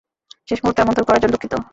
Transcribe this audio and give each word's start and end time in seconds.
শেষ 0.47 0.59
মূহুর্তে 0.61 0.83
আমন্ত্রণ 0.83 1.05
করার 1.07 1.21
জন্য 1.21 1.33
দুঃখিত। 1.33 1.53